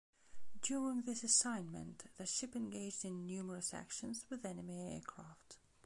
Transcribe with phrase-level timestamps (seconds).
[0.63, 5.57] During this assignment, the ship engaged in numerous actions with enemy aircraft.